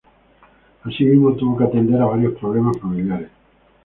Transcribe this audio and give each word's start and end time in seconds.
Asi 0.83 1.03
mismo 1.05 1.33
tuvo 1.35 1.55
que 1.59 1.63
atender 1.65 2.01
a 2.01 2.07
varios 2.07 2.35
problemas 2.39 2.75
familiares. 2.79 3.29